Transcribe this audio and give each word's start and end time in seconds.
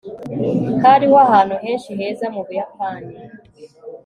hariho 0.83 1.15
ahantu 1.25 1.55
henshi 1.63 1.89
heza 1.99 2.25
mu 2.33 2.41
buyapani 2.45 3.13